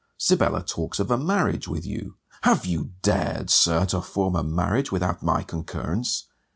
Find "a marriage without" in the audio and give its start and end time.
4.35-5.21